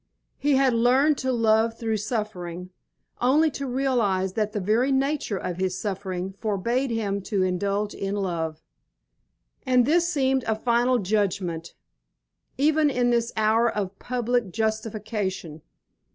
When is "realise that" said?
3.67-4.51